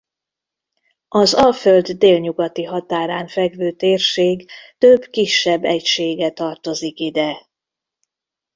[1.07, 7.47] Az Alföld délnyugati határán fekvő térség több kisebb egysége tartozik ide.